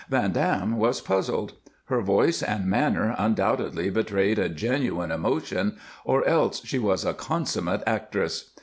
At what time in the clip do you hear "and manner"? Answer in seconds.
2.41-3.13